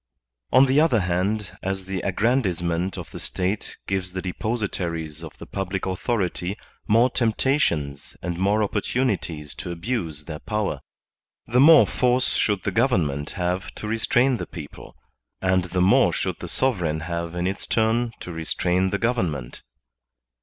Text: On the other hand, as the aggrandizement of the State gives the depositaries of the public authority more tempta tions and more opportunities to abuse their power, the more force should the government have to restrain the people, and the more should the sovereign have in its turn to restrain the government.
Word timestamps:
On 0.51 0.65
the 0.65 0.81
other 0.81 1.01
hand, 1.01 1.55
as 1.61 1.85
the 1.85 2.01
aggrandizement 2.03 2.97
of 2.97 3.11
the 3.11 3.19
State 3.19 3.77
gives 3.85 4.13
the 4.13 4.21
depositaries 4.23 5.21
of 5.23 5.37
the 5.37 5.45
public 5.45 5.85
authority 5.85 6.57
more 6.87 7.11
tempta 7.11 7.61
tions 7.61 8.17
and 8.19 8.35
more 8.39 8.63
opportunities 8.63 9.53
to 9.53 9.69
abuse 9.71 10.25
their 10.25 10.39
power, 10.39 10.81
the 11.45 11.59
more 11.59 11.85
force 11.85 12.33
should 12.33 12.63
the 12.63 12.71
government 12.71 13.29
have 13.37 13.69
to 13.75 13.87
restrain 13.87 14.37
the 14.37 14.47
people, 14.47 14.95
and 15.39 15.65
the 15.65 15.81
more 15.81 16.11
should 16.11 16.39
the 16.39 16.47
sovereign 16.47 17.01
have 17.01 17.35
in 17.35 17.45
its 17.45 17.67
turn 17.67 18.11
to 18.21 18.31
restrain 18.33 18.89
the 18.89 18.97
government. 18.97 19.61